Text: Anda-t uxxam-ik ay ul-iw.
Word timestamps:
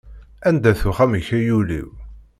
Anda-t 0.47 0.81
uxxam-ik 0.89 1.27
ay 1.37 1.47
ul-iw. 1.57 1.89